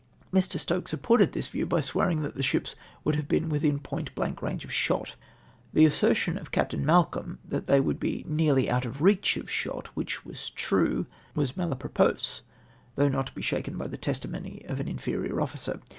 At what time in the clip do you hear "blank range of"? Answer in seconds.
4.15-4.73